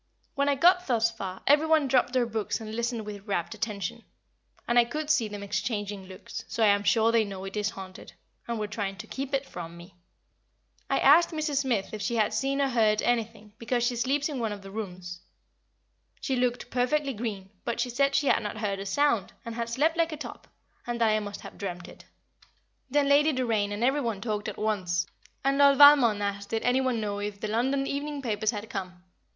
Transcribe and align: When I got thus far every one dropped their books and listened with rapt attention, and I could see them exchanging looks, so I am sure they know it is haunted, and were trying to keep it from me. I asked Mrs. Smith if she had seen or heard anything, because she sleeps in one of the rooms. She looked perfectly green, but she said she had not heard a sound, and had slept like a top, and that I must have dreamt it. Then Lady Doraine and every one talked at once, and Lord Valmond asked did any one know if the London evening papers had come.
When 0.33 0.49
I 0.49 0.55
got 0.55 0.87
thus 0.87 1.11
far 1.11 1.43
every 1.45 1.67
one 1.67 1.87
dropped 1.87 2.11
their 2.13 2.25
books 2.25 2.59
and 2.59 2.73
listened 2.73 3.05
with 3.05 3.27
rapt 3.27 3.53
attention, 3.53 4.03
and 4.67 4.79
I 4.79 4.83
could 4.83 5.11
see 5.11 5.27
them 5.27 5.43
exchanging 5.43 6.07
looks, 6.07 6.43
so 6.47 6.63
I 6.63 6.69
am 6.69 6.81
sure 6.81 7.11
they 7.11 7.23
know 7.23 7.43
it 7.45 7.55
is 7.55 7.69
haunted, 7.69 8.13
and 8.47 8.57
were 8.57 8.65
trying 8.65 8.95
to 8.95 9.05
keep 9.05 9.31
it 9.35 9.45
from 9.45 9.77
me. 9.77 9.93
I 10.89 10.97
asked 10.97 11.29
Mrs. 11.29 11.57
Smith 11.57 11.93
if 11.93 12.01
she 12.01 12.15
had 12.15 12.33
seen 12.33 12.59
or 12.61 12.69
heard 12.69 13.03
anything, 13.03 13.53
because 13.59 13.83
she 13.83 13.95
sleeps 13.95 14.27
in 14.27 14.39
one 14.39 14.51
of 14.51 14.63
the 14.63 14.71
rooms. 14.71 15.19
She 16.19 16.35
looked 16.35 16.71
perfectly 16.71 17.13
green, 17.13 17.51
but 17.63 17.79
she 17.79 17.91
said 17.91 18.15
she 18.15 18.25
had 18.25 18.41
not 18.41 18.57
heard 18.57 18.79
a 18.79 18.87
sound, 18.87 19.33
and 19.45 19.53
had 19.53 19.69
slept 19.69 19.97
like 19.97 20.11
a 20.11 20.17
top, 20.17 20.47
and 20.87 20.99
that 20.99 21.09
I 21.11 21.19
must 21.19 21.41
have 21.41 21.59
dreamt 21.59 21.87
it. 21.87 22.05
Then 22.89 23.07
Lady 23.07 23.33
Doraine 23.33 23.71
and 23.71 23.83
every 23.83 24.01
one 24.01 24.19
talked 24.19 24.47
at 24.47 24.57
once, 24.57 25.05
and 25.45 25.59
Lord 25.59 25.77
Valmond 25.77 26.23
asked 26.23 26.49
did 26.49 26.63
any 26.63 26.81
one 26.81 26.99
know 26.99 27.19
if 27.19 27.39
the 27.39 27.47
London 27.47 27.85
evening 27.85 28.23
papers 28.23 28.49
had 28.49 28.67
come. 28.67 29.03